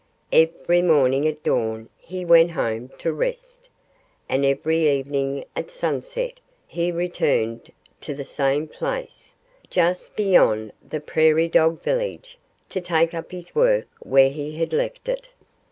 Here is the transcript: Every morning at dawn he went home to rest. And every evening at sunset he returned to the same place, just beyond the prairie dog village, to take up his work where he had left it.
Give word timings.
Every 0.33 0.81
morning 0.81 1.27
at 1.27 1.43
dawn 1.43 1.87
he 1.95 2.25
went 2.25 2.49
home 2.49 2.89
to 2.97 3.13
rest. 3.13 3.69
And 4.27 4.43
every 4.43 4.89
evening 4.89 5.43
at 5.55 5.69
sunset 5.69 6.39
he 6.65 6.91
returned 6.91 7.71
to 7.99 8.15
the 8.15 8.25
same 8.25 8.67
place, 8.67 9.35
just 9.69 10.15
beyond 10.15 10.71
the 10.81 11.01
prairie 11.01 11.49
dog 11.49 11.83
village, 11.83 12.39
to 12.69 12.81
take 12.81 13.13
up 13.13 13.29
his 13.31 13.53
work 13.53 13.85
where 13.99 14.31
he 14.31 14.53
had 14.57 14.73
left 14.73 15.07
it. 15.07 15.29